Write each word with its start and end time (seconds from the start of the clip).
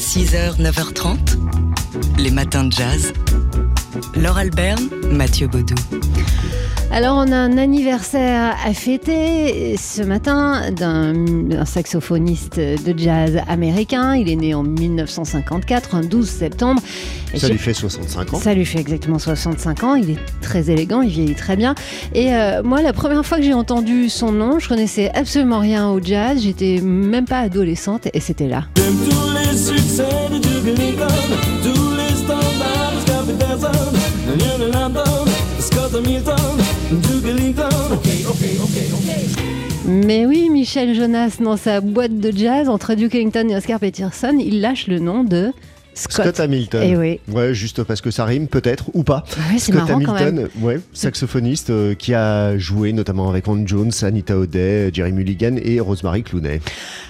6h, 0.00 0.58
9h30, 0.58 1.18
les 2.16 2.30
matins 2.30 2.64
de 2.64 2.72
jazz. 2.72 3.12
Laure 4.16 4.38
Alberne, 4.38 4.88
Mathieu 5.12 5.46
Baudou. 5.46 5.74
Alors 6.90 7.18
on 7.18 7.30
a 7.30 7.36
un 7.36 7.58
anniversaire 7.58 8.56
à 8.64 8.72
fêter 8.72 9.76
ce 9.76 10.00
matin 10.00 10.70
d'un 10.70 11.66
saxophoniste 11.66 12.58
de 12.58 12.98
jazz 12.98 13.42
américain. 13.46 14.14
Il 14.16 14.30
est 14.30 14.36
né 14.36 14.54
en 14.54 14.62
1954, 14.62 15.94
un 15.94 16.00
12 16.00 16.26
septembre. 16.26 16.80
ça 17.36 17.50
lui 17.50 17.58
fait 17.58 17.74
65 17.74 18.32
ans. 18.32 18.38
Ça 18.38 18.54
lui 18.54 18.64
fait 18.64 18.80
exactement 18.80 19.18
65 19.18 19.84
ans. 19.84 19.94
Il 19.96 20.12
est 20.12 20.18
très 20.40 20.70
élégant, 20.70 21.02
il 21.02 21.10
vieillit 21.10 21.34
très 21.34 21.56
bien. 21.56 21.74
Et 22.14 22.32
euh, 22.32 22.62
moi, 22.62 22.80
la 22.80 22.94
première 22.94 23.26
fois 23.26 23.36
que 23.36 23.44
j'ai 23.44 23.54
entendu 23.54 24.08
son 24.08 24.32
nom, 24.32 24.58
je 24.58 24.66
connaissais 24.66 25.10
absolument 25.14 25.58
rien 25.58 25.90
au 25.90 26.00
jazz. 26.02 26.40
J'étais 26.40 26.80
même 26.80 27.26
pas 27.26 27.40
adolescente 27.40 28.08
et 28.14 28.20
c'était 28.20 28.48
là. 28.48 28.64
Scott 35.58 35.94
Hamilton, 35.94 36.36
mais 39.86 40.26
oui, 40.26 40.50
Michel 40.50 40.94
Jonas, 40.94 41.36
dans 41.40 41.56
sa 41.56 41.80
boîte 41.80 42.18
de 42.18 42.30
jazz, 42.36 42.68
entre 42.68 42.94
Duke 42.94 43.14
Ellington 43.14 43.48
et 43.48 43.56
Oscar 43.56 43.80
Peterson, 43.80 44.36
il 44.38 44.60
lâche 44.60 44.86
le 44.86 44.98
nom 44.98 45.24
de 45.24 45.52
Scott. 46.08 46.40
Hamilton. 46.40 46.82
Eh 46.84 46.96
oui. 46.96 47.20
Ouais, 47.28 47.52
juste 47.52 47.82
parce 47.84 48.00
que 48.00 48.10
ça 48.10 48.24
rime, 48.24 48.48
peut-être, 48.48 48.86
ou 48.94 49.02
pas. 49.02 49.24
Scott 49.58 49.90
Hamilton, 49.90 50.48
ouais, 50.60 50.80
saxophoniste 50.92 51.70
euh, 51.70 51.94
qui 51.94 52.14
a 52.14 52.56
joué 52.56 52.92
notamment 52.92 53.28
avec 53.28 53.46
Ron 53.46 53.66
Jones, 53.66 53.90
Anita 54.02 54.36
O'Day, 54.36 54.90
Jerry 54.92 55.12
Mulligan 55.12 55.56
et 55.62 55.80
Rosemary 55.80 56.22
Clooney. 56.22 56.60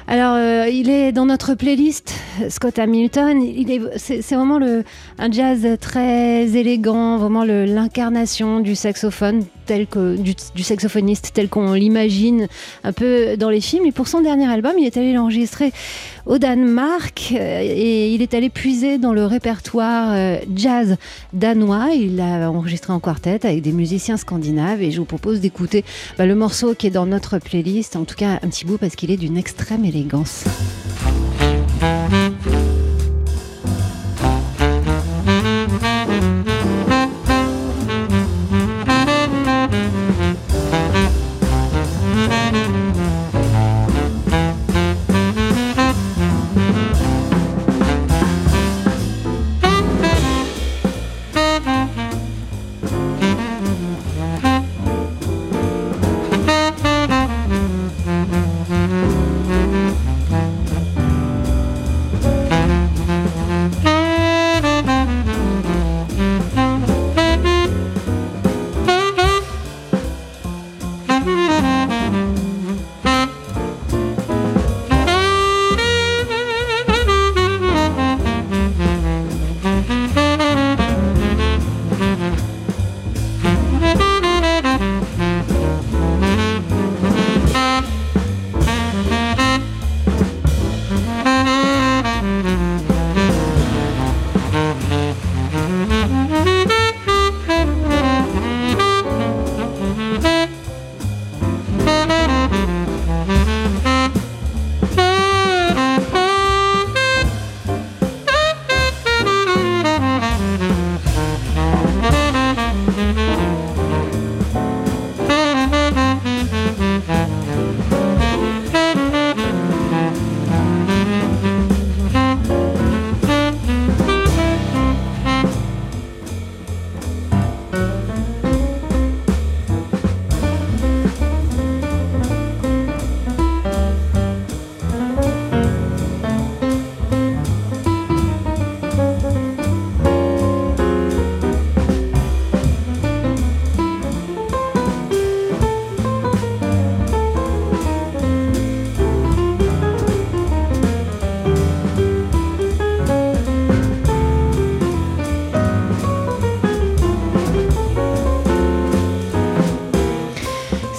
Alors, 0.08 0.34
euh, 0.34 0.68
il 0.68 0.90
est 0.90 1.12
dans 1.12 1.26
notre 1.26 1.54
playlist, 1.54 2.14
Scott 2.48 2.78
Hamilton. 2.78 3.42
Il 3.42 3.70
est, 3.70 3.80
c'est, 3.96 4.34
vraiment 4.34 4.58
le, 4.58 4.82
un 5.18 5.30
jazz 5.30 5.66
très 5.80 6.56
élégant, 6.56 7.19
vraiment 7.19 7.44
l'incarnation 7.44 8.58
du 8.58 8.75
saxophone 8.75 9.44
tel 9.66 9.86
que 9.86 10.16
du, 10.16 10.34
du 10.56 10.62
saxophoniste 10.64 11.30
tel 11.32 11.48
qu'on 11.48 11.75
l'imagine 11.75 12.48
un 12.82 12.92
peu 12.92 13.36
dans 13.36 13.50
les 13.50 13.60
films. 13.60 13.86
Et 13.86 13.92
pour 13.92 14.08
son 14.08 14.20
dernier 14.20 14.50
album, 14.50 14.72
il 14.78 14.84
est 14.84 14.97
allé 14.97 15.12
l'enregistrer 15.12 15.72
au 16.27 16.38
Danemark 16.38 17.32
euh, 17.32 17.60
et 17.62 18.12
il 18.12 18.22
est 18.22 18.34
allé 18.34 18.50
puiser 18.50 18.80
dans 18.98 19.12
le 19.12 19.25
répertoire 19.27 20.12
euh, 20.12 20.39
jazz 20.55 20.97
danois. 21.33 21.91
Il 21.95 22.17
l'a 22.17 22.50
enregistré 22.50 22.92
en 22.92 23.00
quartet 23.00 23.45
avec 23.45 23.62
des 23.62 23.72
musiciens 23.72 24.17
scandinaves 24.17 24.83
et 24.83 24.91
je 24.91 24.98
vous 24.98 25.05
propose 25.05 25.41
d'écouter 25.41 25.84
bah, 26.17 26.27
le 26.27 26.34
morceau 26.34 26.75
qui 26.75 26.87
est 26.87 26.91
dans 26.91 27.06
notre 27.06 27.39
playlist, 27.39 27.97
en 27.97 28.05
tout 28.05 28.17
cas 28.17 28.39
un 28.42 28.48
petit 28.48 28.64
bout 28.64 28.78
parce 28.78 28.97
qu'il 28.97 29.11
est 29.11 29.17
d'une 29.17 29.37
extrême 29.37 29.84
élégance. 29.84 30.45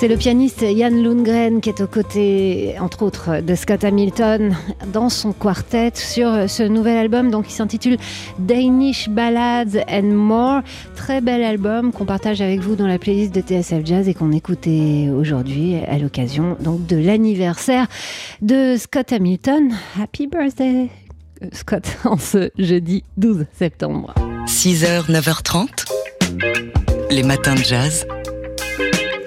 C'est 0.01 0.07
le 0.07 0.17
pianiste 0.17 0.62
Jan 0.62 0.89
Lundgren 0.89 1.62
qui 1.62 1.69
est 1.69 1.79
aux 1.79 1.85
côtés, 1.85 2.73
entre 2.79 3.03
autres, 3.03 3.39
de 3.39 3.53
Scott 3.53 3.84
Hamilton 3.84 4.57
dans 4.91 5.09
son 5.09 5.31
quartet 5.31 5.91
sur 5.94 6.50
ce 6.50 6.63
nouvel 6.63 6.97
album 6.97 7.29
donc, 7.29 7.45
qui 7.45 7.53
s'intitule 7.53 7.97
Danish 8.40 9.09
Ballads 9.09 9.78
and 9.88 10.07
More. 10.16 10.61
Très 10.95 11.22
bel 11.22 11.44
album 11.44 11.91
qu'on 11.91 12.06
partage 12.06 12.41
avec 12.41 12.61
vous 12.61 12.75
dans 12.75 12.88
la 12.88 12.97
playlist 12.97 13.31
de 13.35 13.41
TSF 13.41 13.85
Jazz 13.85 14.09
et 14.09 14.16
qu'on 14.16 14.31
écoutait 14.31 15.09
aujourd'hui 15.16 15.75
à 15.88 16.00
l'occasion 16.00 16.57
donc 16.59 16.88
de 16.88 16.97
l'anniversaire 16.97 17.85
de 18.41 18.78
Scott 18.79 19.13
Hamilton. 19.13 19.72
Happy 20.01 20.25
birthday 20.25 20.90
euh, 21.44 21.47
Scott 21.53 21.85
en 22.06 22.17
ce 22.17 22.50
jeudi 22.57 23.03
12 23.17 23.45
septembre. 23.53 24.16
6h, 24.47 25.11
9h30, 25.11 25.67
les 27.11 27.22
matins 27.22 27.53
de 27.53 27.63
jazz. 27.63 28.07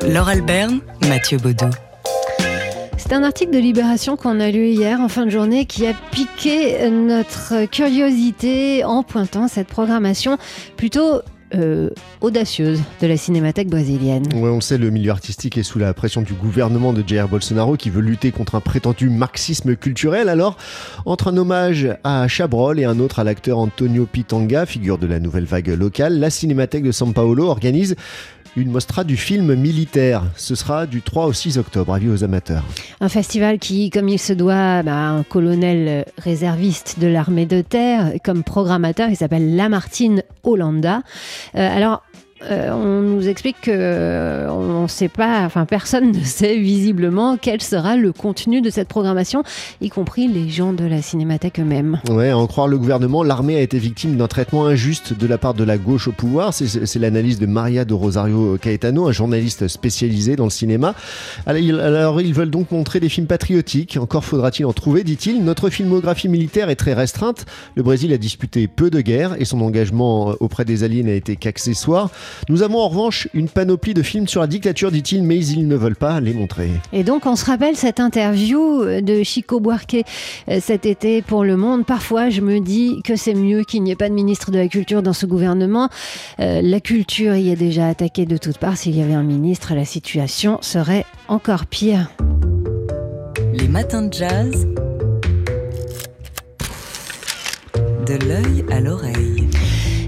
Laure 0.08 0.28
Alberne, 0.28 0.80
Mathieu 1.08 1.38
Baudou. 1.38 1.70
C'est 2.98 3.12
un 3.12 3.22
article 3.22 3.52
de 3.52 3.58
Libération 3.58 4.16
qu'on 4.16 4.38
a 4.38 4.50
lu 4.50 4.68
hier 4.68 5.00
en 5.00 5.08
fin 5.08 5.24
de 5.24 5.30
journée 5.30 5.64
qui 5.64 5.86
a 5.86 5.94
piqué 6.10 6.88
notre 6.90 7.64
curiosité 7.66 8.84
en 8.84 9.02
pointant 9.02 9.48
cette 9.48 9.68
programmation 9.68 10.36
plutôt 10.76 11.20
euh, 11.54 11.90
audacieuse 12.20 12.80
de 13.00 13.06
la 13.06 13.16
cinémathèque 13.16 13.68
brésilienne. 13.68 14.24
Oui, 14.34 14.48
on 14.48 14.60
sait, 14.60 14.78
le 14.78 14.90
milieu 14.90 15.10
artistique 15.10 15.58
est 15.58 15.62
sous 15.62 15.78
la 15.78 15.94
pression 15.94 16.22
du 16.22 16.32
gouvernement 16.32 16.92
de 16.92 17.04
Jair 17.06 17.28
Bolsonaro 17.28 17.76
qui 17.76 17.90
veut 17.90 18.00
lutter 18.00 18.32
contre 18.32 18.54
un 18.54 18.60
prétendu 18.60 19.10
marxisme 19.10 19.76
culturel. 19.76 20.28
Alors, 20.28 20.56
entre 21.04 21.28
un 21.28 21.36
hommage 21.36 21.88
à 22.02 22.26
Chabrol 22.28 22.80
et 22.80 22.84
un 22.84 22.98
autre 22.98 23.18
à 23.18 23.24
l'acteur 23.24 23.58
Antonio 23.58 24.06
Pitanga, 24.06 24.66
figure 24.66 24.98
de 24.98 25.06
la 25.06 25.20
nouvelle 25.20 25.44
vague 25.44 25.68
locale, 25.68 26.18
la 26.18 26.30
cinémathèque 26.30 26.84
de 26.84 26.92
São 26.92 27.12
Paulo 27.12 27.48
organise 27.48 27.96
une 28.56 28.70
mostra 28.70 29.04
du 29.04 29.16
film 29.16 29.54
militaire. 29.54 30.22
Ce 30.36 30.54
sera 30.54 30.86
du 30.86 31.02
3 31.02 31.26
au 31.26 31.32
6 31.32 31.58
octobre, 31.58 31.92
avis 31.92 32.08
aux 32.08 32.22
amateurs. 32.22 32.62
Un 33.00 33.08
festival 33.08 33.58
qui, 33.58 33.90
comme 33.90 34.08
il 34.08 34.18
se 34.18 34.32
doit, 34.32 34.82
bah, 34.82 35.08
un 35.08 35.22
colonel 35.24 36.04
réserviste 36.18 36.98
de 37.00 37.06
l'armée 37.06 37.46
de 37.46 37.62
terre, 37.62 38.12
comme 38.24 38.42
programmateur, 38.42 39.08
il 39.08 39.16
s'appelle 39.16 39.56
Lamartine 39.56 40.22
Hollanda. 40.44 41.02
Euh, 41.54 41.76
alors, 41.76 42.02
euh, 42.50 42.70
on 42.72 43.00
nous 43.00 43.28
explique 43.28 43.62
que 43.62 44.46
on 44.48 44.88
sait 44.88 45.08
pas, 45.08 45.44
enfin 45.44 45.64
personne 45.64 46.12
ne 46.18 46.24
sait 46.24 46.58
visiblement 46.58 47.36
quel 47.36 47.62
sera 47.62 47.96
le 47.96 48.12
contenu 48.12 48.60
de 48.60 48.70
cette 48.70 48.88
programmation, 48.88 49.42
y 49.80 49.88
compris 49.88 50.28
les 50.28 50.48
gens 50.48 50.72
de 50.72 50.84
la 50.84 51.02
Cinémathèque 51.02 51.60
eux-mêmes. 51.60 52.00
Ouais, 52.10 52.32
en 52.32 52.46
croire 52.46 52.68
le 52.68 52.78
gouvernement, 52.78 53.22
l'armée 53.22 53.56
a 53.56 53.60
été 53.60 53.78
victime 53.78 54.16
d'un 54.16 54.28
traitement 54.28 54.66
injuste 54.66 55.16
de 55.16 55.26
la 55.26 55.38
part 55.38 55.54
de 55.54 55.64
la 55.64 55.78
gauche 55.78 56.08
au 56.08 56.12
pouvoir. 56.12 56.52
C'est 56.52 56.98
l'analyse 56.98 57.38
de 57.38 57.46
Maria 57.46 57.84
de 57.84 57.94
Rosario 57.94 58.58
Caetano, 58.58 59.08
un 59.08 59.12
journaliste 59.12 59.68
spécialisé 59.68 60.36
dans 60.36 60.44
le 60.44 60.50
cinéma. 60.50 60.94
Alors, 61.46 62.20
ils 62.20 62.34
veulent 62.34 62.50
donc 62.50 62.70
montrer 62.70 63.00
des 63.00 63.08
films 63.08 63.26
patriotiques. 63.26 63.98
Encore 64.00 64.24
faudra-t-il 64.24 64.66
en 64.66 64.72
trouver, 64.72 65.04
dit-il. 65.04 65.44
Notre 65.44 65.70
filmographie 65.70 66.28
militaire 66.28 66.70
est 66.70 66.76
très 66.76 66.94
restreinte. 66.94 67.46
Le 67.74 67.82
Brésil 67.82 68.12
a 68.12 68.18
disputé 68.18 68.68
peu 68.68 68.90
de 68.90 69.00
guerres 69.00 69.36
et 69.38 69.44
son 69.44 69.60
engagement 69.60 70.34
auprès 70.40 70.64
des 70.64 70.84
alliés 70.84 71.02
n'a 71.02 71.14
été 71.14 71.36
qu'accessoire. 71.36 72.10
Nous 72.48 72.62
avons 72.62 72.78
en 72.78 72.88
revanche 72.88 73.28
une 73.34 73.48
panoplie 73.48 73.94
de 73.94 74.02
films 74.02 74.28
sur 74.28 74.40
la 74.40 74.46
dictature, 74.46 74.90
dit-il, 74.90 75.22
mais 75.22 75.44
ils 75.44 75.66
ne 75.66 75.76
veulent 75.76 75.96
pas 75.96 76.20
les 76.20 76.32
montrer. 76.32 76.70
Et 76.92 77.04
donc, 77.04 77.26
on 77.26 77.36
se 77.36 77.44
rappelle 77.44 77.76
cette 77.76 78.00
interview 78.00 78.84
de 79.00 79.22
Chico 79.22 79.60
Buarque 79.60 79.96
euh, 80.48 80.58
cet 80.60 80.86
été 80.86 81.22
pour 81.22 81.44
Le 81.44 81.56
Monde. 81.56 81.86
Parfois, 81.86 82.30
je 82.30 82.40
me 82.40 82.60
dis 82.60 83.00
que 83.04 83.16
c'est 83.16 83.34
mieux 83.34 83.64
qu'il 83.64 83.82
n'y 83.82 83.90
ait 83.90 83.96
pas 83.96 84.08
de 84.08 84.14
ministre 84.14 84.50
de 84.50 84.58
la 84.58 84.68
Culture 84.68 85.02
dans 85.02 85.12
ce 85.12 85.26
gouvernement. 85.26 85.88
Euh, 86.40 86.60
la 86.62 86.80
culture 86.80 87.34
y 87.34 87.50
est 87.50 87.56
déjà 87.56 87.88
attaquée 87.88 88.26
de 88.26 88.36
toutes 88.36 88.58
parts. 88.58 88.76
S'il 88.76 88.96
y 88.96 89.02
avait 89.02 89.14
un 89.14 89.22
ministre, 89.22 89.74
la 89.74 89.84
situation 89.84 90.58
serait 90.60 91.04
encore 91.28 91.66
pire. 91.66 92.10
Les 93.52 93.68
matins 93.68 94.02
de 94.02 94.12
jazz. 94.12 94.66
De 98.06 98.14
l'œil 98.26 98.64
à 98.70 98.80
l'oreille. 98.80 99.43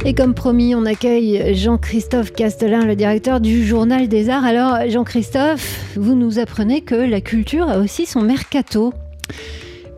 Et 0.09 0.15
comme 0.15 0.35
promis, 0.35 0.77
on 0.77 0.87
accueille 0.87 1.57
Jean-Christophe 1.57 2.33
Castelin, 2.33 2.85
le 2.85 2.95
directeur 2.95 3.41
du 3.41 3.67
Journal 3.67 4.07
des 4.07 4.31
Arts. 4.31 4.45
Alors, 4.45 4.89
Jean-Christophe, 4.89 5.97
vous 5.97 6.15
nous 6.15 6.39
apprenez 6.39 6.83
que 6.83 6.95
la 6.95 7.21
culture 7.21 7.69
a 7.69 7.79
aussi 7.79 8.07
son 8.07 8.23
mercato. 8.23 8.95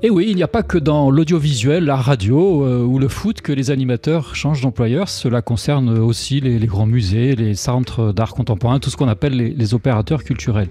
Et 0.01 0.11
oui, 0.11 0.27
il 0.29 0.37
n'y 0.37 0.45
a 0.45 0.49
pas 0.49 0.63
que 0.63 0.79
dans 0.79 1.11
l'audiovisuel, 1.11 1.85
la 1.85 1.97
radio 1.97 2.65
euh, 2.65 2.85
ou 2.85 3.01
le 3.01 3.09
foot 3.09 3.41
que 3.41 3.51
les 3.51 3.73
animateurs 3.73 4.37
changent 4.37 4.61
d'employeur. 4.61 5.09
Cela 5.09 5.43
concerne 5.43 5.99
aussi 5.99 6.41
les, 6.41 6.65
grands 6.69 6.87
musées, 6.87 7.35
les 7.35 7.57
centres 7.57 8.13
d'art 8.13 8.33
contemporain, 8.33 8.79
tout 8.79 8.91
ce 8.91 8.97
qu'on 8.97 9.09
appelle 9.09 9.35
les, 9.35 9.75
opérateurs 9.75 10.23
culturels. 10.23 10.69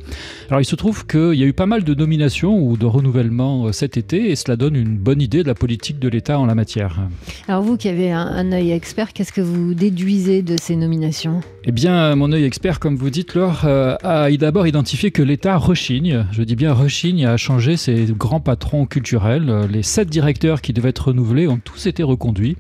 Alors 0.48 0.62
il 0.62 0.66
se 0.66 0.78
trouve 0.78 1.06
qu'il 1.06 1.34
y 1.34 1.44
a 1.44 1.46
eu 1.46 1.52
pas 1.52 1.66
mal 1.66 1.84
de 1.84 1.94
nominations 1.94 2.58
ou 2.58 2.78
de 2.78 2.86
renouvellements 2.86 3.66
euh, 3.68 3.72
cet 3.74 3.98
été 3.98 4.32
et 4.32 4.38
cela 4.38 4.56
donne 4.56 4.78
une 4.78 4.98
bonne 4.98 5.22
idée 5.22 5.44
de 5.44 5.48
la 5.50 5.56
politique 5.56 6.00
de 6.00 6.08
l'État 6.08 6.40
en 6.40 6.46
la 6.46 6.56
matière. 6.56 7.02
Alors 7.50 7.64
vous 7.64 7.76
qui 7.76 7.90
avez 7.90 8.14
un, 8.14 8.26
un 8.26 8.54
œil 8.54 8.72
expert, 8.72 9.12
qu'est-ce 9.12 9.34
que 9.34 9.42
vous 9.42 9.74
déduisez 9.74 10.42
de 10.42 10.56
ces 10.58 10.78
nominations? 10.78 11.42
Eh 11.70 11.74
bien, 11.74 12.16
mon 12.16 12.32
œil 12.32 12.46
expert, 12.46 12.80
comme 12.80 12.96
vous 12.96 13.10
dites, 13.10 13.36
Laure, 13.36 13.64
euh, 13.66 13.98
a 14.02 14.32
d'abord 14.32 14.68
identifié 14.68 15.12
que 15.12 15.22
l'État 15.22 15.58
rechigne, 15.58 16.26
je 16.32 16.42
dis 16.44 16.56
bien 16.56 16.72
rechigne, 16.72 17.26
à 17.26 17.36
changer 17.36 17.76
ses 17.76 18.06
grands 18.06 18.40
patrons 18.40 18.86
culturels 18.86 19.50
euh, 19.50 19.68
les 19.68 19.84
sept 19.84 20.10
directeurs 20.10 20.62
qui 20.62 20.72
devaient 20.72 20.92
être 20.92 21.10
renouvelés 21.10 21.46
ont 21.46 21.60
tous 21.62 21.88
été 21.88 22.04
reconduits, 22.04 22.56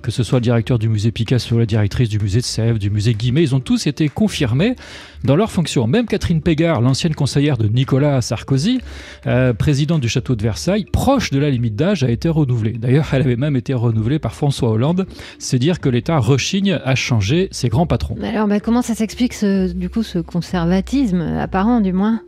que 0.00 0.12
ce 0.12 0.22
soit 0.22 0.38
le 0.38 0.44
directeur 0.44 0.78
du 0.78 0.88
musée 0.88 1.10
Picasso, 1.10 1.58
la 1.58 1.66
directrice 1.66 2.08
du 2.08 2.20
musée 2.20 2.38
de 2.38 2.44
Sèvres, 2.44 2.78
du 2.78 2.88
musée 2.88 3.14
Guimet, 3.14 3.42
ils 3.42 3.54
ont 3.56 3.60
tous 3.60 3.88
été 3.88 4.08
confirmés 4.08 4.76
dans 5.24 5.34
leur 5.34 5.50
fonction. 5.50 5.88
Même 5.88 6.06
Catherine 6.06 6.40
Pégard, 6.40 6.80
l'ancienne 6.80 7.16
conseillère 7.16 7.58
de 7.58 7.66
Nicolas 7.66 8.20
Sarkozy, 8.22 8.80
euh, 9.26 9.52
présidente 9.52 10.00
du 10.00 10.08
château 10.08 10.36
de 10.36 10.42
Versailles, 10.42 10.84
proche 10.84 11.30
de 11.30 11.40
la 11.40 11.50
limite 11.50 11.74
d'âge, 11.74 12.04
a 12.04 12.10
été 12.10 12.28
renouvelée. 12.28 12.72
D'ailleurs, 12.72 13.08
elle 13.12 13.22
avait 13.22 13.34
même 13.34 13.56
été 13.56 13.74
renouvelée 13.74 14.20
par 14.20 14.36
François 14.36 14.70
Hollande. 14.70 15.06
C'est 15.40 15.58
dire 15.58 15.80
que 15.80 15.88
l'État 15.88 16.18
rechigne 16.18 16.78
à 16.84 16.94
changer 16.94 17.48
ses 17.50 17.68
grands 17.68 17.88
patrons. 17.88 18.14
Bah, 18.52 18.60
comment 18.60 18.82
ça 18.82 18.94
s'explique 18.94 19.34
du 19.42 19.88
coup 19.88 20.02
ce 20.02 20.18
conservatisme 20.18 21.22
apparent, 21.22 21.80
du 21.80 21.94
moins? 21.94 22.20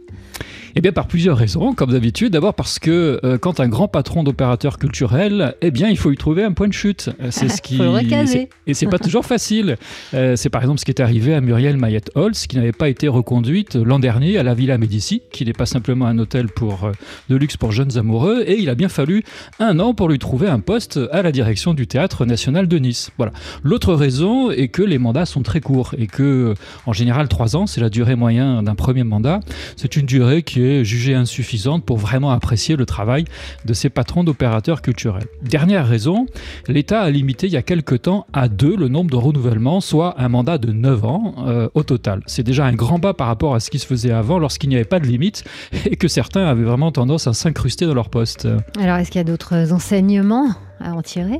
Eh 0.76 0.80
bien, 0.80 0.90
par 0.90 1.06
plusieurs 1.06 1.36
raisons, 1.36 1.72
comme 1.72 1.92
d'habitude. 1.92 2.32
D'abord 2.32 2.54
parce 2.54 2.80
que 2.80 3.20
euh, 3.22 3.38
quand 3.38 3.60
un 3.60 3.68
grand 3.68 3.86
patron 3.86 4.24
d'opérateur 4.24 4.78
culturel, 4.78 5.54
eh 5.62 5.70
bien, 5.70 5.88
il 5.88 5.96
faut 5.96 6.10
y 6.10 6.16
trouver 6.16 6.42
un 6.42 6.50
point 6.50 6.66
de 6.66 6.72
chute. 6.72 7.10
Euh, 7.22 7.28
c'est 7.30 7.48
ce 7.48 7.62
qui. 7.62 7.76
faut 7.76 7.84
le 7.84 8.48
et 8.66 8.74
c'est 8.74 8.86
pas 8.86 8.98
toujours 8.98 9.24
facile. 9.24 9.76
Euh, 10.14 10.34
c'est 10.34 10.48
par 10.48 10.62
exemple 10.62 10.80
ce 10.80 10.84
qui 10.84 10.90
est 10.90 11.00
arrivé 11.00 11.32
à 11.34 11.40
Muriel 11.40 11.76
Mayette 11.76 12.10
Holz, 12.16 12.46
qui 12.48 12.56
n'avait 12.56 12.72
pas 12.72 12.88
été 12.88 13.06
reconduite 13.06 13.76
l'an 13.76 14.00
dernier 14.00 14.36
à 14.36 14.42
la 14.42 14.54
Villa 14.54 14.76
Médici, 14.76 15.22
qui 15.30 15.44
n'est 15.44 15.52
pas 15.52 15.66
simplement 15.66 16.06
un 16.06 16.18
hôtel 16.18 16.48
pour 16.48 16.90
de 17.28 17.36
luxe 17.36 17.56
pour 17.56 17.70
jeunes 17.70 17.96
amoureux. 17.96 18.42
Et 18.46 18.58
il 18.58 18.68
a 18.68 18.74
bien 18.74 18.88
fallu 18.88 19.22
un 19.60 19.78
an 19.78 19.94
pour 19.94 20.08
lui 20.08 20.18
trouver 20.18 20.48
un 20.48 20.60
poste 20.60 20.98
à 21.12 21.22
la 21.22 21.30
direction 21.30 21.74
du 21.74 21.86
théâtre 21.86 22.24
national 22.24 22.66
de 22.66 22.78
Nice. 22.78 23.10
Voilà. 23.16 23.32
L'autre 23.62 23.94
raison 23.94 24.50
est 24.50 24.68
que 24.68 24.82
les 24.82 24.98
mandats 24.98 25.26
sont 25.26 25.42
très 25.42 25.60
courts 25.60 25.94
et 25.98 26.08
que, 26.08 26.54
en 26.86 26.92
général, 26.92 27.28
trois 27.28 27.54
ans, 27.54 27.66
c'est 27.66 27.80
la 27.80 27.90
durée 27.90 28.16
moyenne 28.16 28.64
d'un 28.64 28.74
premier 28.74 29.04
mandat. 29.04 29.40
C'est 29.76 29.96
une 29.96 30.06
durée 30.06 30.42
qui 30.42 30.62
est 30.62 30.63
jugée 30.82 31.14
insuffisante 31.14 31.84
pour 31.84 31.98
vraiment 31.98 32.30
apprécier 32.30 32.76
le 32.76 32.86
travail 32.86 33.24
de 33.64 33.72
ces 33.74 33.90
patrons 33.90 34.24
d'opérateurs 34.24 34.82
culturels. 34.82 35.26
Dernière 35.42 35.86
raison, 35.86 36.26
l'État 36.68 37.00
a 37.00 37.10
limité 37.10 37.46
il 37.46 37.52
y 37.52 37.56
a 37.56 37.62
quelque 37.62 37.94
temps 37.94 38.26
à 38.32 38.48
deux 38.48 38.76
le 38.76 38.88
nombre 38.88 39.10
de 39.10 39.16
renouvellements, 39.16 39.80
soit 39.80 40.14
un 40.18 40.28
mandat 40.28 40.58
de 40.58 40.72
9 40.72 41.04
ans 41.04 41.34
euh, 41.46 41.68
au 41.74 41.82
total. 41.82 42.22
C'est 42.26 42.42
déjà 42.42 42.64
un 42.64 42.74
grand 42.74 42.98
pas 42.98 43.14
par 43.14 43.26
rapport 43.26 43.54
à 43.54 43.60
ce 43.60 43.70
qui 43.70 43.78
se 43.78 43.86
faisait 43.86 44.12
avant 44.12 44.38
lorsqu'il 44.38 44.68
n'y 44.68 44.76
avait 44.76 44.84
pas 44.84 45.00
de 45.00 45.06
limite 45.06 45.44
et 45.84 45.96
que 45.96 46.08
certains 46.08 46.46
avaient 46.46 46.64
vraiment 46.64 46.92
tendance 46.92 47.26
à 47.26 47.32
s'incruster 47.32 47.86
dans 47.86 47.94
leur 47.94 48.10
poste. 48.10 48.48
Alors 48.80 48.96
est-ce 48.96 49.10
qu'il 49.10 49.18
y 49.18 49.22
a 49.22 49.24
d'autres 49.24 49.72
enseignements 49.72 50.48
à 50.80 50.92
en 50.94 51.02
tirer? 51.02 51.38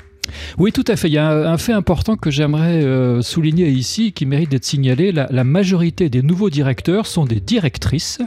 Oui, 0.58 0.72
tout 0.72 0.84
à 0.88 0.96
fait. 0.96 1.08
Il 1.08 1.14
y 1.14 1.18
a 1.18 1.50
un 1.50 1.58
fait 1.58 1.72
important 1.72 2.16
que 2.16 2.30
j'aimerais 2.30 2.82
euh, 2.84 3.22
souligner 3.22 3.68
ici, 3.68 4.12
qui 4.12 4.26
mérite 4.26 4.50
d'être 4.50 4.64
signalé. 4.64 5.12
La, 5.12 5.44
majorité 5.44 6.08
des 6.08 6.22
nouveaux 6.22 6.50
directeurs 6.50 7.06
sont 7.06 7.26
des 7.26 7.38
directrices 7.38 8.18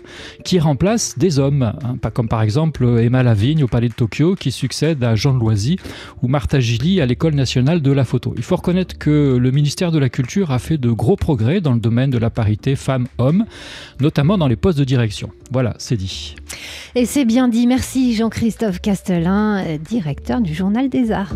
qui 0.45 0.59
remplacent 0.59 1.17
des 1.17 1.39
hommes. 1.39 1.73
Hein. 1.83 1.97
pas 2.01 2.11
comme 2.11 2.27
par 2.27 2.41
exemple 2.41 2.85
Emma 3.01 3.23
Lavigne 3.23 3.63
au 3.63 3.67
Palais 3.67 3.89
de 3.89 3.93
Tokyo 3.93 4.35
qui 4.35 4.51
succède 4.51 5.03
à 5.03 5.15
Jean 5.15 5.33
Loisy 5.33 5.77
ou 6.21 6.27
Martha 6.27 6.59
Gilly 6.59 7.01
à 7.01 7.05
l'École 7.05 7.33
nationale 7.33 7.81
de 7.81 7.91
la 7.91 8.05
photo. 8.05 8.33
Il 8.37 8.43
faut 8.43 8.55
reconnaître 8.55 8.97
que 8.97 9.37
le 9.37 9.51
ministère 9.51 9.91
de 9.91 9.99
la 9.99 10.09
Culture 10.09 10.51
a 10.51 10.59
fait 10.59 10.77
de 10.77 10.91
gros 10.91 11.15
progrès 11.15 11.59
dans 11.59 11.73
le 11.73 11.79
domaine 11.79 12.11
de 12.11 12.17
la 12.17 12.29
parité 12.29 12.75
femmes-hommes, 12.75 13.45
notamment 13.99 14.37
dans 14.37 14.47
les 14.47 14.55
postes 14.55 14.77
de 14.77 14.83
direction. 14.83 15.31
Voilà, 15.51 15.73
c'est 15.79 15.97
dit. 15.97 16.35
Et 16.95 17.05
c'est 17.05 17.25
bien 17.25 17.47
dit. 17.47 17.67
Merci 17.67 18.15
Jean-Christophe 18.15 18.79
Castelin, 18.79 19.77
directeur 19.77 20.39
du 20.39 20.53
Journal 20.53 20.89
des 20.89 21.11
Arts. 21.11 21.33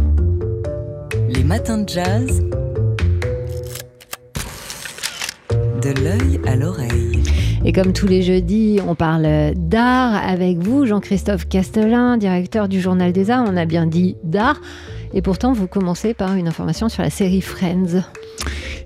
Les 1.33 1.43
matins 1.45 1.77
de 1.77 1.87
jazz. 1.87 2.43
De 5.81 5.89
l'œil 6.03 6.41
à 6.45 6.57
l'oreille. 6.57 7.23
Et 7.63 7.71
comme 7.71 7.93
tous 7.93 8.07
les 8.07 8.21
jeudis, 8.21 8.79
on 8.85 8.95
parle 8.95 9.53
d'art 9.55 10.15
avec 10.27 10.57
vous, 10.57 10.85
Jean-Christophe 10.85 11.47
Castelin, 11.47 12.17
directeur 12.17 12.67
du 12.67 12.81
Journal 12.81 13.13
des 13.13 13.31
Arts. 13.31 13.45
On 13.47 13.55
a 13.55 13.65
bien 13.65 13.87
dit 13.87 14.17
d'art. 14.23 14.59
Et 15.13 15.21
pourtant, 15.21 15.53
vous 15.53 15.67
commencez 15.67 16.13
par 16.13 16.35
une 16.35 16.49
information 16.49 16.89
sur 16.89 17.01
la 17.01 17.09
série 17.09 17.41
Friends. 17.41 18.03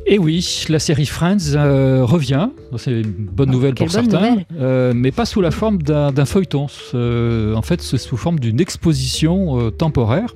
Et 0.06 0.20
oui, 0.20 0.66
la 0.70 0.78
série 0.78 1.08
Friends 1.08 1.56
euh, 1.56 2.06
revient. 2.06 2.50
C'est 2.78 2.92
une 2.92 3.12
bonne 3.12 3.50
ah, 3.50 3.54
nouvelle 3.54 3.74
pour 3.74 3.90
certains, 3.90 4.38
euh, 4.60 4.94
mais 4.96 5.12
pas 5.12 5.26
sous 5.26 5.42
la 5.42 5.50
forme 5.50 5.82
d'un 5.82 6.26
feuilleton. 6.26 6.68
en 6.94 7.62
fait, 7.64 7.82
c'est 7.82 7.98
sous 7.98 8.18
forme 8.18 8.40
d'une 8.40 8.60
exposition 8.60 9.60
euh, 9.60 9.72
temporaire. 9.72 10.32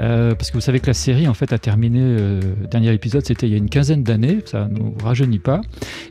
Euh, 0.00 0.34
parce 0.34 0.50
que 0.50 0.54
vous 0.54 0.60
savez 0.60 0.80
que 0.80 0.86
la 0.86 0.94
série 0.94 1.26
en 1.26 1.34
fait 1.34 1.52
a 1.52 1.58
terminé, 1.58 2.00
euh, 2.00 2.40
le 2.60 2.66
dernier 2.66 2.92
épisode 2.92 3.24
c'était 3.26 3.46
il 3.46 3.52
y 3.52 3.54
a 3.54 3.58
une 3.58 3.68
quinzaine 3.68 4.02
d'années, 4.04 4.38
ça 4.44 4.68
ne 4.68 4.78
nous 4.78 4.94
rajeunit 5.02 5.38
pas. 5.38 5.60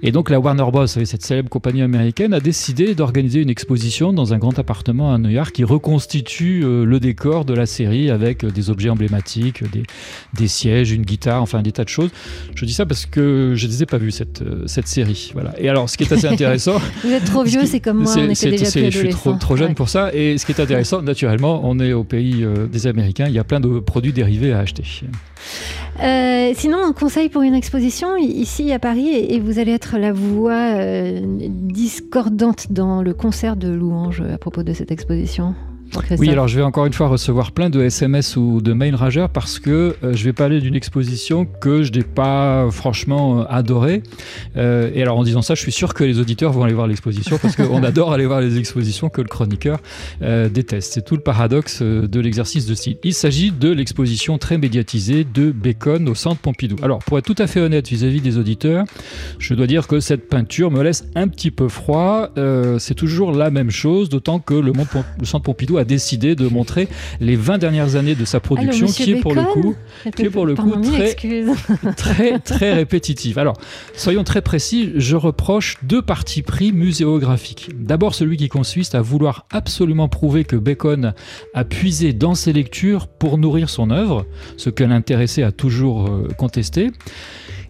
Et 0.03 0.11
donc 0.11 0.29
la 0.29 0.39
Warner 0.39 0.65
Bros, 0.71 0.87
cette 0.87 1.23
célèbre 1.23 1.49
compagnie 1.49 1.81
américaine, 1.81 2.33
a 2.33 2.39
décidé 2.39 2.95
d'organiser 2.95 3.41
une 3.41 3.49
exposition 3.49 4.13
dans 4.13 4.33
un 4.33 4.37
grand 4.37 4.57
appartement 4.59 5.13
à 5.13 5.17
New 5.17 5.29
York 5.29 5.51
qui 5.53 5.63
reconstitue 5.63 6.63
euh, 6.63 6.85
le 6.85 6.99
décor 6.99 7.45
de 7.45 7.53
la 7.53 7.65
série 7.65 8.09
avec 8.09 8.45
des 8.45 8.69
objets 8.69 8.89
emblématiques, 8.89 9.63
des, 9.71 9.83
des, 10.33 10.47
sièges, 10.47 10.91
une 10.91 11.03
guitare, 11.03 11.41
enfin 11.41 11.61
des 11.61 11.71
tas 11.71 11.83
de 11.83 11.89
choses. 11.89 12.09
Je 12.55 12.65
dis 12.65 12.73
ça 12.73 12.85
parce 12.85 13.05
que 13.05 13.53
je 13.55 13.67
ne 13.67 13.71
les 13.71 13.83
ai 13.83 13.85
pas 13.85 13.97
vus 13.97 14.11
cette, 14.11 14.43
cette 14.65 14.87
série. 14.87 15.31
Voilà. 15.33 15.53
Et 15.59 15.69
alors 15.69 15.89
ce 15.89 15.97
qui 15.97 16.03
est 16.03 16.11
assez 16.11 16.27
intéressant... 16.27 16.77
vous 17.03 17.11
êtes 17.11 17.25
trop 17.25 17.43
vieux, 17.43 17.65
c'est 17.65 17.79
comme 17.79 18.03
moi, 18.03 18.13
on 18.17 18.29
était 18.29 18.51
déjà 18.51 18.65
Je 18.65 18.97
suis 18.97 19.09
trop, 19.09 19.33
trop 19.33 19.55
jeune 19.55 19.75
pour 19.75 19.89
ça. 19.89 20.13
Et 20.13 20.37
ce 20.37 20.45
qui 20.45 20.51
est 20.51 20.61
intéressant, 20.61 21.01
naturellement, 21.01 21.61
on 21.63 21.79
est 21.79 21.93
au 21.93 22.03
pays 22.03 22.45
des 22.71 22.87
Américains, 22.87 23.25
il 23.27 23.33
y 23.33 23.39
a 23.39 23.43
plein 23.43 23.59
de 23.59 23.76
produits 23.79 24.13
dérivés 24.13 24.53
à 24.53 24.59
acheter. 24.59 24.83
Euh, 26.03 26.51
sinon, 26.55 26.83
un 26.83 26.93
conseil 26.93 27.29
pour 27.29 27.41
une 27.41 27.55
exposition 27.55 28.17
ici 28.17 28.71
à 28.71 28.79
Paris, 28.79 29.09
et 29.09 29.39
vous 29.39 29.59
allez 29.59 29.71
être 29.71 29.97
la 29.97 30.13
voix 30.13 30.75
euh, 30.75 31.21
discordante 31.49 32.71
dans 32.71 33.01
le 33.01 33.13
concert 33.13 33.55
de 33.55 33.69
louanges 33.69 34.21
à 34.21 34.37
propos 34.37 34.63
de 34.63 34.73
cette 34.73 34.91
exposition. 34.91 35.55
Oui, 36.17 36.29
alors 36.29 36.47
je 36.47 36.55
vais 36.57 36.63
encore 36.63 36.85
une 36.85 36.93
fois 36.93 37.07
recevoir 37.07 37.51
plein 37.51 37.69
de 37.69 37.81
SMS 37.81 38.35
ou 38.35 38.61
de 38.61 38.73
mails 38.73 38.95
rageurs 38.95 39.29
parce 39.29 39.59
que 39.59 39.95
euh, 40.03 40.13
je 40.13 40.23
vais 40.23 40.33
parler 40.33 40.59
d'une 40.59 40.75
exposition 40.75 41.45
que 41.45 41.83
je 41.83 41.91
n'ai 41.91 42.03
pas 42.03 42.67
franchement 42.71 43.41
euh, 43.41 43.43
adorée. 43.49 44.03
Euh, 44.55 44.91
et 44.93 45.01
alors 45.01 45.17
en 45.17 45.23
disant 45.23 45.41
ça, 45.41 45.55
je 45.55 45.61
suis 45.61 45.71
sûr 45.71 45.93
que 45.93 46.03
les 46.03 46.19
auditeurs 46.19 46.51
vont 46.51 46.63
aller 46.63 46.73
voir 46.73 46.87
l'exposition 46.87 47.37
parce 47.41 47.55
qu'on 47.55 47.83
adore 47.83 48.13
aller 48.13 48.25
voir 48.25 48.41
les 48.41 48.57
expositions 48.57 49.09
que 49.09 49.21
le 49.21 49.27
chroniqueur 49.27 49.79
déteste. 50.21 50.93
C'est 50.93 51.05
tout 51.05 51.15
le 51.15 51.21
paradoxe 51.21 51.81
de 51.81 52.19
l'exercice 52.19 52.65
de 52.65 52.75
style. 52.75 52.97
Il 53.03 53.13
s'agit 53.13 53.51
de 53.51 53.69
l'exposition 53.69 54.37
très 54.37 54.57
médiatisée 54.57 55.23
de 55.23 55.51
Bacon 55.51 56.07
au 56.09 56.15
centre 56.15 56.39
Pompidou. 56.41 56.75
Alors 56.81 56.99
pour 56.99 57.17
être 57.17 57.25
tout 57.25 57.35
à 57.37 57.47
fait 57.47 57.59
honnête 57.59 57.87
vis-à-vis 57.87 58.21
des 58.21 58.37
auditeurs, 58.37 58.85
je 59.39 59.53
dois 59.53 59.67
dire 59.67 59.87
que 59.87 59.99
cette 59.99 60.27
peinture 60.27 60.71
me 60.71 60.81
laisse 60.83 61.05
un 61.15 61.27
petit 61.27 61.51
peu 61.51 61.67
froid. 61.67 62.29
c'est 62.79 62.95
toujours 62.95 63.31
la 63.31 63.49
même 63.49 63.71
chose, 63.71 64.09
d'autant 64.09 64.39
que 64.39 64.53
le, 64.53 64.71
le 65.19 65.25
centre 65.25 65.43
Pompidou 65.43 65.76
a 65.77 65.83
décidé 65.83 66.35
de 66.35 66.47
montrer 66.47 66.87
les 67.19 67.35
20 67.35 67.57
dernières 67.57 67.95
années 67.95 68.15
de 68.15 68.25
sa 68.25 68.39
production, 68.39 68.87
qui, 68.87 69.11
est 69.11 69.21
pour 69.21 69.33
le 69.33 69.43
coup, 69.43 69.75
qui 70.15 70.23
est 70.23 70.29
pour 70.29 70.45
le 70.45 70.55
coup 70.55 70.73
très, 70.81 71.15
très, 71.95 72.39
très 72.39 72.73
répétitive. 72.73 73.39
Alors, 73.39 73.57
soyons 73.95 74.23
très 74.23 74.41
précis, 74.41 74.91
je 74.95 75.15
reproche 75.15 75.77
deux 75.83 76.01
partis 76.01 76.41
pris 76.41 76.71
muséographiques. 76.71 77.69
D'abord, 77.75 78.15
celui 78.15 78.37
qui 78.37 78.49
consiste 78.49 78.95
à 78.95 79.01
vouloir 79.01 79.45
absolument 79.51 80.07
prouver 80.07 80.43
que 80.43 80.55
Bacon 80.55 81.13
a 81.53 81.63
puisé 81.63 82.13
dans 82.13 82.35
ses 82.35 82.53
lectures 82.53 83.07
pour 83.07 83.37
nourrir 83.37 83.69
son 83.69 83.89
œuvre, 83.89 84.25
ce 84.57 84.69
que 84.69 84.83
l'intéressé 84.83 85.43
a 85.43 85.51
toujours 85.51 86.07
euh, 86.07 86.27
contesté. 86.37 86.91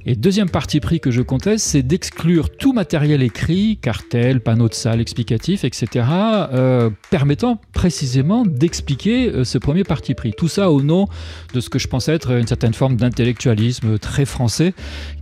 Et 0.09 0.15
deuxième 0.15 0.49
parti 0.49 0.79
pris 0.79 1.01
que 1.01 1.11
je 1.11 1.21
conteste, 1.21 1.65
c'est 1.65 1.83
d'exclure 1.83 2.49
tout 2.49 2.71
matériel 2.71 3.21
écrit, 3.21 3.77
cartel, 3.81 4.39
panneaux 4.39 4.69
de 4.69 4.73
salle 4.73 5.01
explicatifs, 5.01 5.65
etc., 5.65 6.05
euh, 6.53 6.89
permettant 7.09 7.59
précisément 7.73 8.45
d'expliquer 8.45 9.27
euh, 9.27 9.43
ce 9.43 9.57
premier 9.57 9.83
parti 9.83 10.13
pris. 10.13 10.31
Tout 10.31 10.47
ça 10.47 10.71
au 10.71 10.81
nom 10.81 11.09
de 11.53 11.59
ce 11.59 11.69
que 11.69 11.77
je 11.77 11.89
pense 11.89 12.07
être 12.07 12.31
une 12.31 12.47
certaine 12.47 12.73
forme 12.73 12.95
d'intellectualisme 12.95 13.99
très 13.99 14.23
français, 14.23 14.73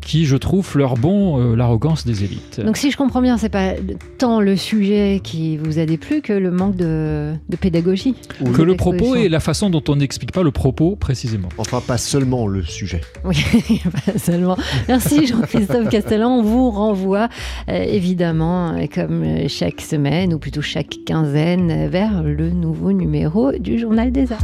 qui, 0.02 0.28
je 0.28 0.38
trouve, 0.38 0.78
leur 0.78 0.94
bon 0.94 1.40
euh, 1.40 1.56
l'arrogance 1.56 2.06
des 2.06 2.24
élites. 2.24 2.62
Donc 2.64 2.78
si 2.78 2.92
je 2.92 2.98
comprends 2.98 3.24
bien, 3.24 3.40
c'est 3.40 3.50
pas 3.50 3.74
tant 4.20 4.40
le 4.40 4.56
sujet 4.56 5.20
qui 5.24 5.58
vous 5.58 5.80
a 5.80 5.88
déplu 5.88 6.22
que 6.22 6.34
le 6.34 6.52
manque 6.52 6.76
de, 6.76 7.34
pédagogie. 7.60 8.14
Que 8.54 8.62
le 8.62 8.76
propos 8.76 9.16
et 9.16 9.30
la 9.30 9.40
façon 9.40 9.72
dont 9.72 9.84
on 9.88 9.96
n'explique 9.96 10.32
pas 10.32 10.44
le 10.44 10.52
propos 10.52 10.96
précisément. 10.96 11.50
Enfin, 11.58 11.82
pas 11.82 11.98
seulement 11.98 12.46
le 12.46 12.62
sujet. 12.62 13.02
Oui, 13.24 13.44
pas 14.06 14.20
seulement. 14.20 14.58
Merci 14.88 15.28
Jean-Christophe 15.28 15.90
Castellan. 15.90 16.40
On 16.40 16.44
vous 16.44 16.70
renvoie 16.70 17.30
euh, 17.70 17.84
évidemment, 17.84 18.74
euh, 18.74 18.86
comme 18.94 19.24
euh, 19.24 19.48
chaque 19.48 19.82
semaine, 19.82 20.34
ou 20.34 20.40
plutôt 20.40 20.62
chaque 20.62 20.98
quinzaine, 21.06 21.88
vers 21.88 22.24
le 22.24 22.50
nouveau 22.50 22.92
numéro 22.92 23.52
du 23.54 23.80
Journal 23.80 24.12
des 24.12 24.32
Arts. 24.32 24.44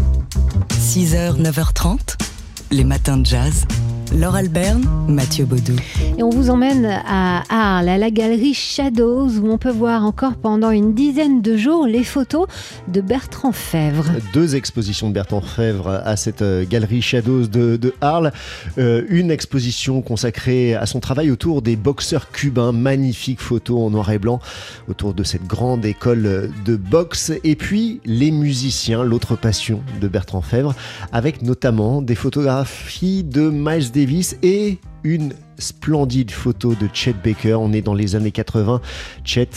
6h, 0.69 1.41
9h30, 1.41 2.17
les 2.71 2.83
matins 2.83 3.17
de 3.17 3.25
jazz. 3.25 3.65
Laure 4.13 4.35
Alberne, 4.35 4.85
Mathieu 5.07 5.45
Baudou. 5.45 5.75
Et 6.17 6.23
on 6.23 6.29
vous 6.29 6.49
emmène 6.49 6.85
à 6.85 7.43
Arles, 7.49 7.87
à 7.87 7.97
la 7.97 8.11
galerie 8.11 8.53
Shadows, 8.53 9.39
où 9.39 9.49
on 9.49 9.57
peut 9.57 9.71
voir 9.71 10.03
encore 10.03 10.35
pendant 10.35 10.69
une 10.69 10.93
dizaine 10.93 11.41
de 11.41 11.55
jours 11.55 11.87
les 11.87 12.03
photos 12.03 12.45
de 12.89 12.99
Bertrand 12.99 13.53
Fèvre. 13.53 14.05
Deux 14.33 14.55
expositions 14.55 15.07
de 15.07 15.13
Bertrand 15.13 15.39
Fèvre 15.39 16.01
à 16.03 16.17
cette 16.17 16.41
euh, 16.41 16.65
galerie 16.69 17.01
Shadows 17.01 17.47
de, 17.47 17.93
Arles. 18.01 18.33
Euh, 18.77 19.03
une 19.07 19.31
exposition 19.31 20.01
consacrée 20.01 20.75
à 20.75 20.85
son 20.85 20.99
travail 20.99 21.31
autour 21.31 21.61
des 21.61 21.77
boxeurs 21.77 22.31
cubains. 22.31 22.73
Magnifiques 22.73 23.41
photos 23.41 23.79
en 23.79 23.91
noir 23.91 24.11
et 24.11 24.19
blanc 24.19 24.39
autour 24.89 25.13
de 25.13 25.23
cette 25.23 25.47
grande 25.47 25.85
école 25.85 26.51
de 26.65 26.75
boxe. 26.75 27.31
Et 27.45 27.55
puis 27.55 28.01
les 28.03 28.31
musiciens, 28.31 29.03
l'autre 29.03 29.37
passion 29.37 29.81
de 30.01 30.07
Bertrand 30.09 30.41
Fèvre, 30.41 30.75
avec 31.13 31.41
notamment 31.43 32.01
des 32.01 32.15
photographies 32.15 33.23
de 33.23 33.49
Miles 33.49 33.91
Davis 33.91 34.00
et 34.43 34.77
une 35.03 35.33
splendide 35.57 36.31
photo 36.31 36.73
de 36.73 36.87
Chet 36.93 37.15
Baker. 37.23 37.55
On 37.55 37.71
est 37.73 37.81
dans 37.81 37.93
les 37.93 38.15
années 38.15 38.31
80. 38.31 38.81
Chet 39.23 39.49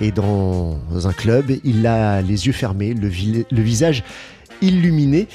est 0.00 0.14
dans 0.14 0.78
un 1.04 1.12
club, 1.12 1.46
il 1.64 1.86
a 1.86 2.22
les 2.22 2.46
yeux 2.46 2.52
fermés, 2.52 2.94
le, 2.94 3.08
visage 3.08 4.02
illuminé. 4.62 5.26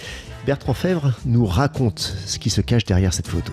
Bertrand 0.45 0.74
Fèvre 0.74 1.12
nous 1.25 1.45
raconte 1.45 2.00
ce 2.00 2.39
qui 2.39 2.50
se 2.50 2.62
cache 2.62 2.85
derrière 2.85 3.13
cette 3.13 3.27
photo. 3.27 3.51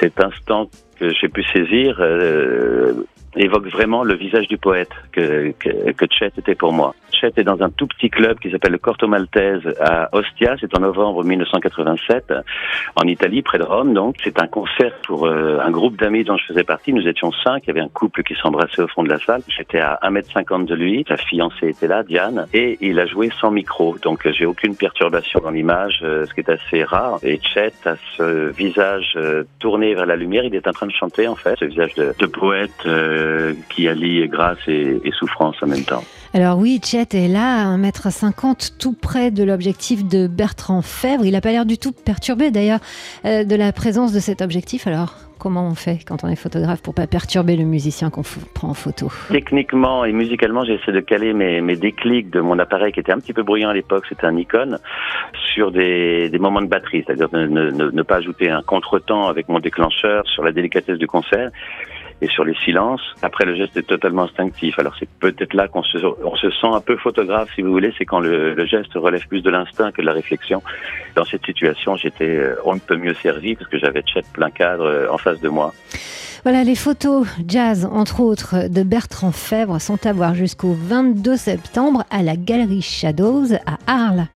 Cet 0.00 0.20
instant 0.20 0.70
que 0.98 1.10
j'ai 1.12 1.28
pu 1.28 1.42
saisir 1.44 1.96
euh, 2.00 3.04
évoque 3.36 3.66
vraiment 3.68 4.04
le 4.04 4.14
visage 4.14 4.48
du 4.48 4.58
poète 4.58 4.90
que, 5.12 5.52
que, 5.58 5.92
que 5.92 6.06
Chet 6.10 6.32
était 6.38 6.54
pour 6.54 6.72
moi. 6.72 6.94
Chet 7.14 7.32
est 7.36 7.44
dans 7.44 7.62
un 7.62 7.70
tout 7.70 7.86
petit 7.86 8.10
club 8.10 8.38
qui 8.38 8.50
s'appelle 8.50 8.72
le 8.72 8.78
Corto 8.78 9.06
Maltese 9.06 9.74
à 9.80 10.08
Ostia. 10.12 10.56
C'est 10.60 10.76
en 10.76 10.80
novembre 10.80 11.24
1987 11.24 12.32
en 12.96 13.06
Italie, 13.06 13.42
près 13.42 13.58
de 13.58 13.64
Rome. 13.64 13.94
Donc, 13.94 14.16
c'est 14.22 14.40
un 14.40 14.46
concert 14.46 14.92
pour 15.06 15.26
euh, 15.26 15.58
un 15.60 15.70
groupe 15.70 15.96
d'amis 15.96 16.24
dont 16.24 16.36
je 16.36 16.44
faisais 16.46 16.64
partie. 16.64 16.92
Nous 16.92 17.06
étions 17.06 17.32
cinq. 17.44 17.64
Il 17.64 17.68
y 17.68 17.70
avait 17.70 17.80
un 17.80 17.88
couple 17.88 18.22
qui 18.22 18.34
s'embrassait 18.34 18.82
au 18.82 18.88
fond 18.88 19.02
de 19.02 19.08
la 19.08 19.18
salle. 19.18 19.42
J'étais 19.48 19.80
à 19.80 19.98
1m50 20.02 20.66
de 20.66 20.74
lui. 20.74 21.04
Sa 21.08 21.16
fiancée 21.16 21.68
était 21.68 21.88
là, 21.88 22.02
Diane. 22.02 22.46
Et 22.52 22.78
il 22.80 22.98
a 23.00 23.06
joué 23.06 23.30
sans 23.40 23.50
micro. 23.50 23.96
Donc, 24.02 24.28
j'ai 24.30 24.46
aucune 24.46 24.76
perturbation 24.76 25.40
dans 25.40 25.50
l'image, 25.50 26.00
euh, 26.02 26.26
ce 26.26 26.34
qui 26.34 26.40
est 26.40 26.50
assez 26.50 26.84
rare. 26.84 27.18
Et 27.22 27.40
Chet 27.42 27.72
a 27.86 27.96
ce 28.16 28.50
visage 28.50 29.14
euh, 29.16 29.44
tourné 29.58 29.94
vers 29.94 30.06
la 30.06 30.16
lumière. 30.16 30.44
Il 30.44 30.54
est 30.54 30.66
en 30.66 30.72
train 30.72 30.86
de 30.86 30.92
chanter, 30.92 31.28
en 31.28 31.36
fait. 31.36 31.56
Ce 31.58 31.64
visage 31.64 31.94
de, 31.94 32.14
de 32.18 32.26
poète 32.26 32.86
qui 33.70 33.88
allie 33.88 34.26
grâce 34.28 34.58
et, 34.66 35.00
et 35.04 35.12
souffrance 35.12 35.56
en 35.62 35.66
même 35.66 35.84
temps. 35.84 36.04
Alors 36.36 36.58
oui, 36.58 36.80
Chet 36.82 37.06
est 37.14 37.28
là, 37.28 37.70
à 37.70 37.76
1m50, 37.76 38.76
tout 38.76 38.92
près 38.92 39.30
de 39.30 39.44
l'objectif 39.44 40.04
de 40.04 40.26
Bertrand 40.26 40.82
Fèvre. 40.82 41.24
Il 41.24 41.30
n'a 41.30 41.40
pas 41.40 41.52
l'air 41.52 41.64
du 41.64 41.78
tout 41.78 41.92
perturbé 41.92 42.50
d'ailleurs 42.50 42.80
euh, 43.24 43.44
de 43.44 43.54
la 43.54 43.72
présence 43.72 44.12
de 44.12 44.18
cet 44.18 44.42
objectif. 44.42 44.88
Alors 44.88 45.14
comment 45.38 45.68
on 45.68 45.76
fait 45.76 46.00
quand 46.04 46.24
on 46.24 46.28
est 46.28 46.36
photographe 46.36 46.82
pour 46.82 46.92
pas 46.92 47.06
perturber 47.06 47.54
le 47.54 47.64
musicien 47.64 48.10
qu'on 48.10 48.22
prend 48.52 48.70
en 48.70 48.74
photo? 48.74 49.12
Techniquement 49.30 50.04
et 50.04 50.10
musicalement, 50.10 50.64
j'ai 50.64 50.74
essayé 50.74 50.92
de 50.92 51.00
caler 51.00 51.34
mes, 51.34 51.60
mes, 51.60 51.76
déclics 51.76 52.30
de 52.30 52.40
mon 52.40 52.58
appareil 52.58 52.92
qui 52.92 52.98
était 52.98 53.12
un 53.12 53.20
petit 53.20 53.32
peu 53.32 53.44
bruyant 53.44 53.68
à 53.68 53.74
l'époque, 53.74 54.04
c'était 54.08 54.26
un 54.26 54.32
Nikon, 54.32 54.78
sur 55.54 55.70
des, 55.70 56.30
des 56.30 56.38
moments 56.40 56.62
de 56.62 56.66
batterie, 56.66 57.04
c'est-à-dire 57.06 57.28
ne, 57.32 57.46
ne, 57.46 57.70
ne, 57.70 58.02
pas 58.02 58.16
ajouter 58.16 58.50
un 58.50 58.62
contretemps 58.62 59.28
avec 59.28 59.48
mon 59.48 59.60
déclencheur 59.60 60.26
sur 60.26 60.42
la 60.42 60.50
délicatesse 60.50 60.98
du 60.98 61.06
concert 61.06 61.52
et 62.20 62.28
sur 62.28 62.44
les 62.44 62.54
silences. 62.64 63.02
Après, 63.22 63.44
le 63.44 63.54
geste 63.54 63.76
est 63.76 63.86
totalement 63.86 64.24
instinctif. 64.24 64.78
Alors 64.78 64.94
c'est 64.98 65.08
peut-être 65.08 65.54
là 65.54 65.68
qu'on 65.68 65.82
se, 65.82 65.98
on 65.98 66.36
se 66.36 66.50
sent 66.50 66.68
un 66.72 66.80
peu 66.80 66.96
photographe, 66.96 67.48
si 67.54 67.62
vous 67.62 67.70
voulez, 67.70 67.92
c'est 67.98 68.04
quand 68.04 68.20
le, 68.20 68.54
le, 68.54 68.66
geste 68.66 68.92
relève 68.94 69.26
plus 69.26 69.42
de 69.42 69.50
l'instinct 69.50 69.92
que 69.92 70.00
de 70.00 70.06
la 70.06 70.12
réflexion. 70.12 70.62
Dans 71.16 71.24
cette 71.24 71.44
situation, 71.44 71.96
j'étais 71.96 72.36
euh, 72.36 72.56
on 72.64 72.74
ne 72.74 72.80
peut 72.80 72.96
mieux 72.96 73.14
servi 73.14 73.54
parce 73.54 73.68
que 73.68 73.78
j'avais 73.78 74.02
Chet 74.06 74.22
plein 74.32 74.50
cadre 74.50 74.84
euh, 74.84 75.10
en 75.10 75.18
face 75.18 75.40
de 75.40 75.48
moi. 75.48 75.72
Voilà, 76.44 76.62
les 76.62 76.74
photos 76.74 77.26
jazz, 77.48 77.88
entre 77.90 78.20
autres, 78.20 78.68
de 78.68 78.82
Bertrand 78.82 79.32
Fèvre 79.32 79.80
sont 79.80 80.06
à 80.06 80.12
voir 80.12 80.34
jusqu'au 80.34 80.74
22 80.78 81.36
septembre 81.36 82.04
à 82.10 82.22
la 82.22 82.36
Galerie 82.36 82.82
Shadows 82.82 83.54
à 83.66 83.78
Arles. 83.86 84.26